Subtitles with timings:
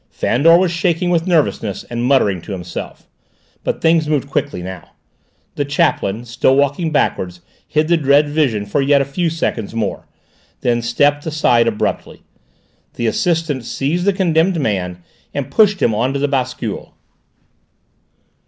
[0.09, 3.07] Fandor was shaking with nervousness and muttering to himself.
[3.63, 4.93] But things moved quickly now.
[5.53, 10.07] The chaplain, still walking backwards, hid the dread vision for yet a few seconds more,
[10.61, 12.23] then stepped aside abruptly.
[12.95, 15.03] The assistants seized the condemned man,
[15.35, 16.95] and pushed him on to the bascule.